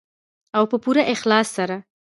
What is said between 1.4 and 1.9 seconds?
سره.